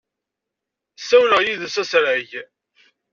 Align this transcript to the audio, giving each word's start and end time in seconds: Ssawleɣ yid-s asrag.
Ssawleɣ 1.01 1.39
yid-s 1.43 1.75
asrag. 1.81 2.29